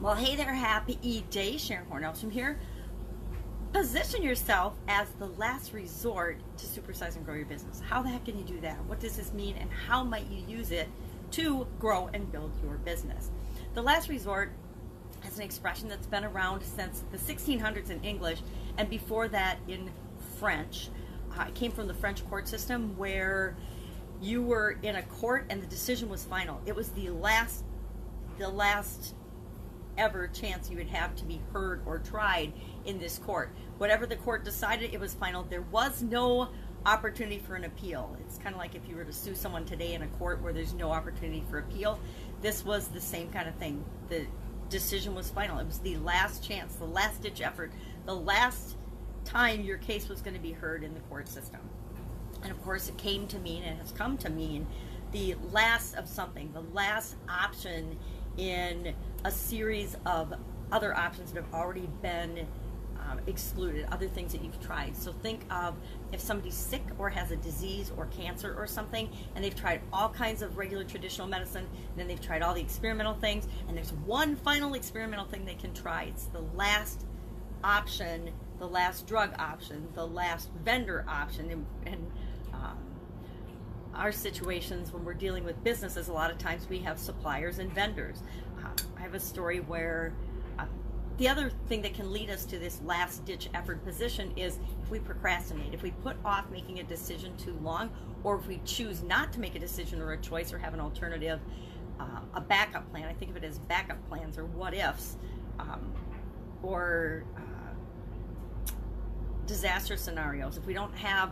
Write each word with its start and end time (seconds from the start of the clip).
Well, 0.00 0.16
hey 0.16 0.34
there, 0.36 0.52
happy 0.52 0.98
E 1.02 1.22
day. 1.30 1.56
Sharon 1.56 1.86
Hornells 1.86 2.30
here. 2.30 2.58
Position 3.72 4.22
yourself 4.22 4.74
as 4.88 5.08
the 5.18 5.28
last 5.28 5.72
resort 5.72 6.40
to 6.58 6.66
supersize 6.66 7.16
and 7.16 7.24
grow 7.24 7.34
your 7.34 7.46
business. 7.46 7.80
How 7.80 8.02
the 8.02 8.08
heck 8.08 8.24
can 8.24 8.36
you 8.36 8.44
do 8.44 8.60
that? 8.60 8.76
What 8.86 9.00
does 9.00 9.16
this 9.16 9.32
mean, 9.32 9.56
and 9.56 9.70
how 9.70 10.02
might 10.02 10.26
you 10.26 10.44
use 10.46 10.72
it 10.72 10.88
to 11.32 11.66
grow 11.78 12.10
and 12.12 12.30
build 12.30 12.50
your 12.62 12.74
business? 12.78 13.30
The 13.74 13.82
last 13.82 14.08
resort 14.08 14.50
is 15.26 15.38
an 15.38 15.44
expression 15.44 15.88
that's 15.88 16.08
been 16.08 16.24
around 16.24 16.62
since 16.64 17.04
the 17.12 17.18
1600s 17.18 17.88
in 17.88 18.02
English, 18.02 18.40
and 18.76 18.90
before 18.90 19.28
that 19.28 19.58
in 19.68 19.90
French. 20.38 20.88
Uh, 21.38 21.44
it 21.48 21.54
came 21.54 21.70
from 21.70 21.86
the 21.86 21.94
French 21.94 22.28
court 22.28 22.48
system 22.48 22.96
where 22.98 23.56
you 24.20 24.42
were 24.42 24.76
in 24.82 24.96
a 24.96 25.02
court 25.04 25.46
and 25.50 25.62
the 25.62 25.66
decision 25.66 26.08
was 26.08 26.24
final. 26.24 26.60
It 26.66 26.74
was 26.74 26.90
the 26.90 27.10
last, 27.10 27.64
the 28.38 28.48
last 28.48 29.14
ever 29.96 30.28
chance 30.28 30.70
you 30.70 30.76
would 30.76 30.88
have 30.88 31.14
to 31.16 31.24
be 31.24 31.40
heard 31.52 31.82
or 31.86 31.98
tried 31.98 32.52
in 32.84 32.98
this 32.98 33.18
court. 33.18 33.50
Whatever 33.78 34.06
the 34.06 34.16
court 34.16 34.44
decided, 34.44 34.94
it 34.94 35.00
was 35.00 35.14
final. 35.14 35.42
There 35.42 35.62
was 35.62 36.02
no 36.02 36.48
opportunity 36.86 37.38
for 37.38 37.54
an 37.54 37.64
appeal. 37.64 38.16
It's 38.20 38.38
kind 38.38 38.54
of 38.54 38.58
like 38.58 38.74
if 38.74 38.88
you 38.88 38.96
were 38.96 39.04
to 39.04 39.12
sue 39.12 39.34
someone 39.34 39.64
today 39.64 39.94
in 39.94 40.02
a 40.02 40.06
court 40.08 40.42
where 40.42 40.52
there's 40.52 40.74
no 40.74 40.90
opportunity 40.90 41.44
for 41.48 41.58
appeal. 41.58 41.98
This 42.42 42.64
was 42.64 42.88
the 42.88 43.00
same 43.00 43.30
kind 43.30 43.48
of 43.48 43.54
thing. 43.56 43.84
The 44.08 44.26
decision 44.68 45.14
was 45.14 45.30
final. 45.30 45.58
It 45.58 45.66
was 45.66 45.78
the 45.78 45.96
last 45.98 46.42
chance, 46.46 46.76
the 46.76 46.84
last 46.84 47.22
ditch 47.22 47.40
effort, 47.40 47.72
the 48.06 48.14
last 48.14 48.76
time 49.24 49.62
your 49.62 49.78
case 49.78 50.08
was 50.08 50.20
going 50.20 50.34
to 50.34 50.42
be 50.42 50.52
heard 50.52 50.84
in 50.84 50.94
the 50.94 51.00
court 51.00 51.28
system. 51.28 51.60
And 52.42 52.52
of 52.52 52.62
course, 52.62 52.88
it 52.88 52.98
came 52.98 53.26
to 53.28 53.38
mean 53.38 53.62
and 53.62 53.78
has 53.78 53.92
come 53.92 54.18
to 54.18 54.30
mean 54.30 54.66
the 55.12 55.36
last 55.52 55.94
of 55.94 56.08
something, 56.08 56.52
the 56.52 56.60
last 56.74 57.16
option 57.28 57.96
in 58.36 58.94
a 59.24 59.30
series 59.30 59.96
of 60.06 60.34
other 60.72 60.96
options 60.96 61.32
that 61.32 61.42
have 61.42 61.54
already 61.54 61.88
been 62.02 62.46
um, 63.10 63.20
excluded, 63.26 63.86
other 63.92 64.08
things 64.08 64.32
that 64.32 64.42
you've 64.42 64.60
tried. 64.60 64.96
So 64.96 65.12
think 65.12 65.42
of 65.50 65.74
if 66.12 66.20
somebody's 66.20 66.54
sick 66.54 66.82
or 66.98 67.10
has 67.10 67.30
a 67.30 67.36
disease 67.36 67.92
or 67.96 68.06
cancer 68.06 68.54
or 68.56 68.66
something, 68.66 69.10
and 69.34 69.44
they've 69.44 69.54
tried 69.54 69.82
all 69.92 70.08
kinds 70.08 70.42
of 70.42 70.56
regular 70.56 70.84
traditional 70.84 71.26
medicine, 71.26 71.66
and 71.66 71.98
then 71.98 72.08
they've 72.08 72.20
tried 72.20 72.42
all 72.42 72.54
the 72.54 72.60
experimental 72.60 73.14
things, 73.14 73.46
and 73.68 73.76
there's 73.76 73.92
one 73.92 74.36
final 74.36 74.74
experimental 74.74 75.26
thing 75.26 75.44
they 75.44 75.54
can 75.54 75.74
try. 75.74 76.04
It's 76.04 76.26
the 76.26 76.44
last 76.54 77.04
option, 77.62 78.30
the 78.58 78.68
last 78.68 79.06
drug 79.06 79.34
option, 79.38 79.88
the 79.94 80.06
last 80.06 80.50
vendor 80.64 81.04
option, 81.08 81.50
and, 81.50 81.66
and 81.86 82.10
our 83.94 84.12
situations 84.12 84.92
when 84.92 85.04
we're 85.04 85.14
dealing 85.14 85.44
with 85.44 85.62
businesses, 85.64 86.08
a 86.08 86.12
lot 86.12 86.30
of 86.30 86.38
times 86.38 86.68
we 86.68 86.78
have 86.78 86.98
suppliers 86.98 87.58
and 87.58 87.72
vendors. 87.72 88.22
Uh, 88.58 88.68
I 88.96 89.02
have 89.02 89.14
a 89.14 89.20
story 89.20 89.60
where 89.60 90.12
uh, 90.58 90.66
the 91.18 91.28
other 91.28 91.50
thing 91.68 91.82
that 91.82 91.94
can 91.94 92.12
lead 92.12 92.30
us 92.30 92.44
to 92.46 92.58
this 92.58 92.80
last 92.84 93.24
ditch 93.24 93.48
effort 93.54 93.84
position 93.84 94.32
is 94.36 94.58
if 94.82 94.90
we 94.90 94.98
procrastinate, 94.98 95.72
if 95.72 95.82
we 95.82 95.90
put 96.02 96.16
off 96.24 96.50
making 96.50 96.80
a 96.80 96.84
decision 96.84 97.36
too 97.36 97.56
long, 97.62 97.90
or 98.24 98.36
if 98.36 98.46
we 98.46 98.60
choose 98.64 99.02
not 99.02 99.32
to 99.34 99.40
make 99.40 99.54
a 99.54 99.58
decision 99.58 100.00
or 100.00 100.12
a 100.12 100.18
choice 100.18 100.52
or 100.52 100.58
have 100.58 100.74
an 100.74 100.80
alternative, 100.80 101.40
uh, 102.00 102.20
a 102.34 102.40
backup 102.40 102.90
plan. 102.90 103.06
I 103.06 103.12
think 103.12 103.30
of 103.30 103.36
it 103.36 103.44
as 103.44 103.58
backup 103.58 104.06
plans 104.08 104.38
or 104.38 104.46
what 104.46 104.74
ifs, 104.74 105.16
um, 105.58 105.92
or 106.62 107.24
uh, 107.36 108.70
disaster 109.46 109.96
scenarios. 109.96 110.56
If 110.56 110.66
we 110.66 110.72
don't 110.72 110.94
have 110.96 111.30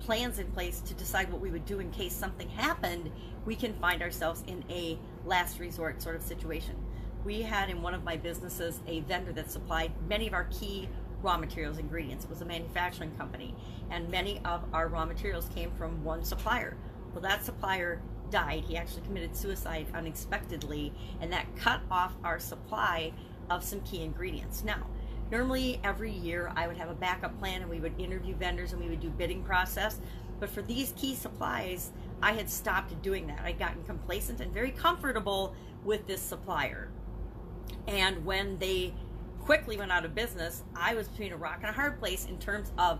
plans 0.00 0.38
in 0.38 0.46
place 0.48 0.80
to 0.80 0.94
decide 0.94 1.30
what 1.30 1.40
we 1.40 1.50
would 1.50 1.66
do 1.66 1.80
in 1.80 1.90
case 1.90 2.12
something 2.12 2.48
happened, 2.48 3.10
we 3.44 3.54
can 3.54 3.74
find 3.74 4.02
ourselves 4.02 4.42
in 4.46 4.64
a 4.70 4.98
last 5.24 5.58
resort 5.58 6.02
sort 6.02 6.16
of 6.16 6.22
situation. 6.22 6.74
We 7.24 7.42
had 7.42 7.68
in 7.68 7.82
one 7.82 7.94
of 7.94 8.02
my 8.02 8.16
businesses 8.16 8.80
a 8.86 9.00
vendor 9.00 9.32
that 9.32 9.50
supplied 9.50 9.92
many 10.08 10.26
of 10.26 10.34
our 10.34 10.44
key 10.44 10.88
raw 11.22 11.36
materials 11.36 11.78
ingredients. 11.78 12.24
It 12.24 12.30
was 12.30 12.40
a 12.40 12.46
manufacturing 12.46 13.14
company, 13.16 13.54
and 13.90 14.08
many 14.08 14.40
of 14.44 14.64
our 14.72 14.88
raw 14.88 15.04
materials 15.04 15.48
came 15.54 15.70
from 15.72 16.02
one 16.02 16.24
supplier. 16.24 16.76
Well, 17.12 17.22
that 17.22 17.44
supplier 17.44 18.00
died. 18.30 18.64
He 18.66 18.76
actually 18.76 19.02
committed 19.02 19.36
suicide 19.36 19.86
unexpectedly, 19.94 20.92
and 21.20 21.32
that 21.32 21.46
cut 21.56 21.82
off 21.90 22.14
our 22.24 22.38
supply 22.38 23.12
of 23.50 23.64
some 23.64 23.80
key 23.80 24.02
ingredients. 24.02 24.64
Now, 24.64 24.86
Normally, 25.30 25.80
every 25.84 26.10
year, 26.10 26.52
I 26.56 26.66
would 26.66 26.76
have 26.76 26.90
a 26.90 26.94
backup 26.94 27.38
plan 27.38 27.62
and 27.62 27.70
we 27.70 27.78
would 27.78 27.98
interview 28.00 28.34
vendors 28.34 28.72
and 28.72 28.82
we 28.82 28.88
would 28.88 29.00
do 29.00 29.10
bidding 29.10 29.42
process. 29.42 30.00
But 30.40 30.50
for 30.50 30.62
these 30.62 30.92
key 30.96 31.14
supplies, 31.14 31.92
I 32.22 32.32
had 32.32 32.50
stopped 32.50 33.00
doing 33.02 33.26
that. 33.28 33.40
I'd 33.44 33.58
gotten 33.58 33.84
complacent 33.84 34.40
and 34.40 34.52
very 34.52 34.72
comfortable 34.72 35.54
with 35.84 36.06
this 36.06 36.20
supplier. 36.20 36.90
And 37.86 38.24
when 38.24 38.58
they 38.58 38.94
quickly 39.40 39.76
went 39.76 39.92
out 39.92 40.04
of 40.04 40.14
business, 40.14 40.64
I 40.74 40.94
was 40.94 41.08
between 41.08 41.32
a 41.32 41.36
rock 41.36 41.58
and 41.60 41.70
a 41.70 41.72
hard 41.72 41.98
place 41.98 42.26
in 42.26 42.38
terms 42.38 42.72
of 42.78 42.98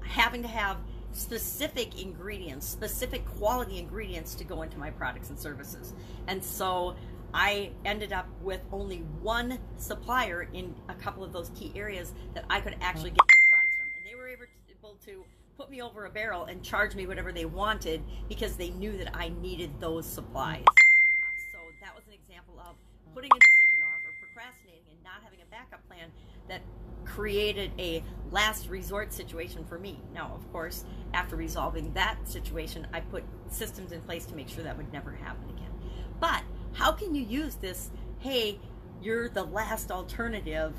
having 0.00 0.42
to 0.42 0.48
have 0.48 0.78
specific 1.12 2.00
ingredients, 2.00 2.66
specific 2.66 3.24
quality 3.26 3.78
ingredients 3.78 4.34
to 4.36 4.44
go 4.44 4.62
into 4.62 4.78
my 4.78 4.90
products 4.90 5.30
and 5.30 5.38
services. 5.38 5.92
And 6.26 6.42
so 6.42 6.96
I 7.34 7.70
ended 7.84 8.12
up 8.12 8.28
with 8.42 8.60
only 8.72 8.98
one 9.22 9.58
supplier 9.76 10.48
in 10.52 10.74
a 10.88 10.94
couple 10.94 11.24
of 11.24 11.32
those 11.32 11.50
key 11.54 11.72
areas 11.74 12.12
that 12.34 12.44
I 12.50 12.60
could 12.60 12.76
actually 12.80 13.10
get 13.10 13.18
those 13.18 13.48
products 13.50 13.76
from. 13.76 13.86
And 13.96 14.06
they 14.06 14.14
were 14.14 14.28
able 14.28 14.46
to 15.06 15.24
put 15.56 15.70
me 15.70 15.80
over 15.80 16.06
a 16.06 16.10
barrel 16.10 16.44
and 16.44 16.62
charge 16.62 16.94
me 16.94 17.06
whatever 17.06 17.32
they 17.32 17.44
wanted 17.44 18.02
because 18.28 18.56
they 18.56 18.70
knew 18.70 18.96
that 18.98 19.16
I 19.16 19.30
needed 19.40 19.70
those 19.80 20.06
supplies. 20.06 20.64
So 21.52 21.58
that 21.80 21.94
was 21.94 22.04
an 22.06 22.14
example 22.14 22.54
of 22.60 22.76
putting 23.14 23.30
a 23.34 23.40
decision 23.40 23.82
off 23.82 24.00
or 24.04 24.12
procrastinating 24.20 24.82
and 24.90 25.02
not 25.04 25.22
having 25.22 25.38
a 25.40 25.50
backup 25.50 25.86
plan 25.86 26.10
that 26.48 26.62
created 27.04 27.70
a 27.78 28.02
last 28.30 28.68
resort 28.68 29.12
situation 29.12 29.64
for 29.64 29.78
me. 29.78 30.00
Now, 30.14 30.32
of 30.34 30.50
course, 30.52 30.84
after 31.14 31.36
resolving 31.36 31.92
that 31.94 32.16
situation, 32.24 32.86
I 32.92 33.00
put 33.00 33.24
systems 33.48 33.92
in 33.92 34.00
place 34.02 34.26
to 34.26 34.34
make 34.34 34.48
sure 34.48 34.64
that 34.64 34.76
would 34.76 34.92
never 34.92 35.12
happen 35.12 35.48
again. 35.50 35.70
But 36.20 36.42
how 36.74 36.92
can 36.92 37.14
you 37.14 37.22
use 37.22 37.56
this, 37.56 37.90
hey, 38.20 38.58
you're 39.02 39.28
the 39.28 39.44
last 39.44 39.90
alternative 39.90 40.74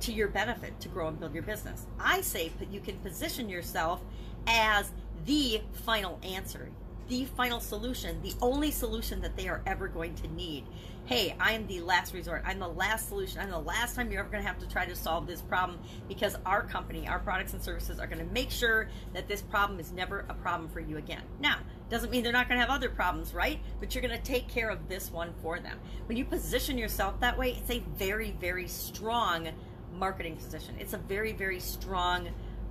to 0.00 0.12
your 0.12 0.28
benefit 0.28 0.78
to 0.80 0.88
grow 0.88 1.08
and 1.08 1.18
build 1.18 1.34
your 1.34 1.42
business? 1.42 1.86
I 1.98 2.20
say 2.20 2.52
you 2.70 2.80
can 2.80 2.96
position 2.98 3.48
yourself 3.48 4.00
as 4.46 4.92
the 5.24 5.60
final 5.84 6.18
answer, 6.22 6.70
the 7.08 7.24
final 7.36 7.60
solution, 7.60 8.20
the 8.22 8.34
only 8.40 8.70
solution 8.70 9.20
that 9.22 9.36
they 9.36 9.48
are 9.48 9.62
ever 9.66 9.88
going 9.88 10.14
to 10.16 10.28
need. 10.28 10.64
Hey, 11.06 11.34
I 11.40 11.52
am 11.52 11.66
the 11.66 11.80
last 11.80 12.12
resort. 12.12 12.42
I'm 12.44 12.58
the 12.58 12.68
last 12.68 13.08
solution. 13.08 13.40
I'm 13.40 13.50
the 13.50 13.58
last 13.58 13.96
time 13.96 14.10
you're 14.10 14.20
ever 14.20 14.28
going 14.28 14.42
to 14.42 14.48
have 14.48 14.58
to 14.58 14.68
try 14.68 14.84
to 14.84 14.94
solve 14.94 15.26
this 15.26 15.40
problem 15.40 15.78
because 16.06 16.36
our 16.44 16.62
company, 16.62 17.08
our 17.08 17.18
products 17.18 17.54
and 17.54 17.62
services 17.62 17.98
are 17.98 18.06
going 18.06 18.24
to 18.24 18.32
make 18.32 18.50
sure 18.50 18.88
that 19.14 19.26
this 19.26 19.40
problem 19.40 19.80
is 19.80 19.90
never 19.90 20.26
a 20.28 20.34
problem 20.34 20.68
for 20.68 20.80
you 20.80 20.98
again. 20.98 21.22
Now, 21.40 21.60
doesn't 21.90 22.10
mean 22.10 22.22
they're 22.22 22.32
not 22.32 22.48
going 22.48 22.60
to 22.60 22.66
have 22.66 22.74
other 22.74 22.88
problems, 22.88 23.32
right? 23.32 23.60
But 23.80 23.94
you're 23.94 24.02
going 24.02 24.16
to 24.16 24.24
take 24.24 24.48
care 24.48 24.68
of 24.68 24.88
this 24.88 25.10
one 25.10 25.32
for 25.42 25.58
them. 25.58 25.78
When 26.06 26.16
you 26.16 26.24
position 26.24 26.78
yourself 26.78 27.18
that 27.20 27.38
way, 27.38 27.52
it's 27.52 27.70
a 27.70 27.82
very, 27.96 28.32
very 28.32 28.68
strong 28.68 29.48
marketing 29.94 30.36
position. 30.36 30.76
It's 30.78 30.92
a 30.92 30.98
very, 30.98 31.32
very 31.32 31.60
strong 31.60 32.28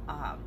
um, 0.07 0.39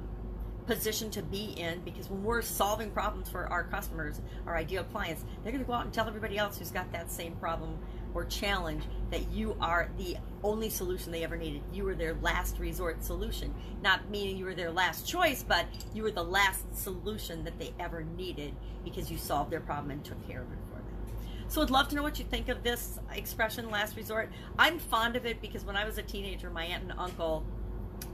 position 0.67 1.11
to 1.11 1.23
be 1.23 1.55
in 1.57 1.81
because 1.81 2.09
when 2.09 2.23
we're 2.23 2.43
solving 2.43 2.91
problems 2.91 3.29
for 3.29 3.47
our 3.49 3.65
customers, 3.65 4.21
our 4.47 4.57
ideal 4.57 4.85
clients, 4.85 5.25
they're 5.43 5.53
going 5.53 5.65
to 5.65 5.67
go 5.69 5.75
out 5.75 5.85
and 5.85 5.93
tell 5.93 6.07
everybody 6.07 6.39
else 6.39 6.59
who's 6.59 6.71
got 6.71 6.91
that 6.93 7.11
same 7.11 7.35
problem 7.37 7.77
or 8.15 8.25
challenge 8.25 8.85
that 9.11 9.31
you 9.31 9.57
are 9.61 9.91
the 9.99 10.17
only 10.43 10.71
solution 10.71 11.13
they 11.13 11.25
ever 11.25 11.37
needed. 11.37 11.63
You 11.73 11.85
were 11.85 11.95
their 11.95 12.15
last 12.15 12.59
resort 12.59 13.05
solution. 13.05 13.55
Not 13.83 14.09
meaning 14.09 14.37
you 14.37 14.45
were 14.45 14.55
their 14.55 14.71
last 14.71 15.07
choice, 15.07 15.43
but 15.43 15.67
you 15.95 16.03
were 16.03 16.11
the 16.11 16.25
last 16.25 16.77
solution 16.77 17.45
that 17.45 17.59
they 17.59 17.75
ever 17.79 18.05
needed 18.17 18.55
because 18.85 19.11
you 19.11 19.19
solved 19.19 19.51
their 19.51 19.61
problem 19.61 19.91
and 19.91 20.05
took 20.05 20.27
care 20.29 20.43
of 20.43 20.53
it 20.53 20.59
for 20.69 20.77
them. 20.77 21.17
So 21.49 21.63
I'd 21.63 21.71
love 21.71 21.89
to 21.89 21.97
know 21.97 22.03
what 22.03 22.19
you 22.19 22.25
think 22.25 22.49
of 22.49 22.63
this 22.63 22.99
expression, 23.13 23.71
last 23.71 23.97
resort. 23.97 24.31
I'm 24.59 24.79
fond 24.79 25.17
of 25.17 25.27
it 25.27 25.41
because 25.41 25.65
when 25.65 25.77
I 25.77 25.85
was 25.85 25.99
a 25.99 26.03
teenager, 26.03 26.49
my 26.49 26.65
aunt 26.65 26.85
and 26.85 26.93
uncle, 26.97 27.45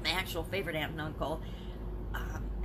my 0.03 0.11
actual 0.11 0.45
favorite 0.45 0.77
aunt 0.77 0.93
and 0.93 1.01
uncle, 1.01 1.41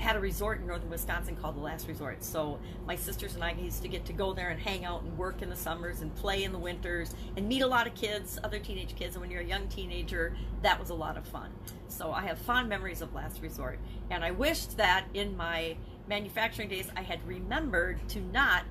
had 0.01 0.15
a 0.15 0.19
resort 0.19 0.59
in 0.59 0.67
northern 0.67 0.89
Wisconsin 0.89 1.35
called 1.35 1.55
the 1.55 1.61
Last 1.61 1.87
Resort. 1.87 2.23
So 2.23 2.59
my 2.87 2.95
sisters 2.95 3.35
and 3.35 3.43
I 3.43 3.51
used 3.51 3.83
to 3.83 3.87
get 3.87 4.03
to 4.05 4.13
go 4.13 4.33
there 4.33 4.49
and 4.49 4.59
hang 4.59 4.83
out 4.83 5.03
and 5.03 5.15
work 5.17 5.41
in 5.41 5.49
the 5.49 5.55
summers 5.55 6.01
and 6.01 6.13
play 6.15 6.43
in 6.43 6.51
the 6.51 6.57
winters 6.57 7.13
and 7.37 7.47
meet 7.47 7.61
a 7.61 7.67
lot 7.67 7.85
of 7.85 7.93
kids, 7.93 8.39
other 8.43 8.57
teenage 8.57 8.95
kids. 8.95 9.15
And 9.15 9.21
when 9.21 9.29
you're 9.29 9.41
a 9.41 9.45
young 9.45 9.67
teenager, 9.67 10.35
that 10.63 10.79
was 10.79 10.89
a 10.89 10.95
lot 10.95 11.17
of 11.17 11.27
fun. 11.27 11.51
So 11.87 12.11
I 12.11 12.21
have 12.23 12.39
fond 12.39 12.67
memories 12.67 13.01
of 13.01 13.13
Last 13.13 13.41
Resort. 13.41 13.79
And 14.09 14.23
I 14.23 14.31
wished 14.31 14.77
that 14.77 15.05
in 15.13 15.37
my 15.37 15.77
manufacturing 16.07 16.67
days 16.67 16.89
I 16.97 17.03
had 17.03 17.25
remembered 17.27 18.07
to 18.09 18.21
not 18.21 18.63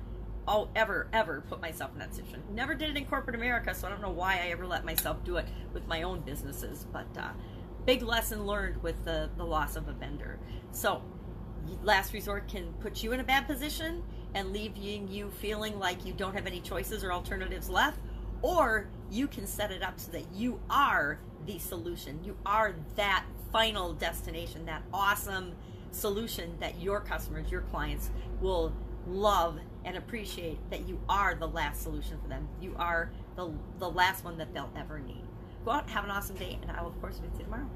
oh, 0.47 0.67
ever, 0.75 1.07
ever 1.13 1.43
put 1.47 1.61
myself 1.61 1.91
in 1.93 1.99
that 1.99 2.13
situation. 2.13 2.43
Never 2.51 2.73
did 2.73 2.89
it 2.89 2.97
in 2.97 3.05
corporate 3.05 3.35
America, 3.35 3.73
so 3.73 3.87
I 3.87 3.91
don't 3.91 4.01
know 4.01 4.09
why 4.09 4.33
I 4.33 4.47
ever 4.47 4.65
let 4.65 4.83
myself 4.83 5.23
do 5.23 5.37
it 5.37 5.45
with 5.71 5.87
my 5.87 6.01
own 6.01 6.21
businesses. 6.21 6.85
But 6.91 7.05
uh, 7.17 7.29
big 7.85 8.01
lesson 8.01 8.45
learned 8.45 8.81
with 8.83 9.03
the, 9.05 9.29
the 9.37 9.45
loss 9.45 9.75
of 9.75 9.87
a 9.87 9.93
vendor. 9.93 10.39
So 10.71 11.01
last 11.83 12.13
resort 12.13 12.47
can 12.47 12.73
put 12.79 13.03
you 13.03 13.11
in 13.11 13.19
a 13.19 13.23
bad 13.23 13.47
position 13.47 14.03
and 14.33 14.51
leaving 14.51 15.07
you 15.07 15.29
feeling 15.29 15.77
like 15.79 16.05
you 16.05 16.13
don't 16.13 16.33
have 16.33 16.47
any 16.47 16.59
choices 16.61 17.03
or 17.03 17.11
alternatives 17.11 17.69
left 17.69 17.99
or 18.41 18.87
you 19.09 19.27
can 19.27 19.45
set 19.45 19.71
it 19.71 19.83
up 19.83 19.99
so 19.99 20.11
that 20.11 20.25
you 20.33 20.59
are 20.69 21.19
the 21.45 21.59
solution. 21.59 22.19
You 22.23 22.37
are 22.45 22.75
that 22.95 23.25
final 23.51 23.93
destination, 23.93 24.65
that 24.65 24.83
awesome 24.93 25.53
solution 25.91 26.55
that 26.59 26.81
your 26.81 27.01
customers, 27.01 27.51
your 27.51 27.61
clients 27.61 28.09
will 28.39 28.73
love 29.07 29.59
and 29.83 29.97
appreciate 29.97 30.57
that 30.69 30.87
you 30.87 30.99
are 31.09 31.35
the 31.35 31.47
last 31.47 31.81
solution 31.81 32.17
for 32.21 32.27
them. 32.29 32.47
You 32.61 32.75
are 32.77 33.11
the, 33.35 33.51
the 33.79 33.89
last 33.89 34.23
one 34.23 34.37
that 34.37 34.53
they'll 34.53 34.71
ever 34.75 34.99
need. 34.99 35.23
Go 35.65 35.71
out, 35.71 35.89
have 35.89 36.03
an 36.03 36.11
awesome 36.11 36.35
day, 36.37 36.57
and 36.61 36.71
I 36.71 36.81
will, 36.81 36.89
of 36.89 37.01
course, 37.01 37.19
meet 37.21 37.31
you 37.37 37.43
tomorrow. 37.43 37.69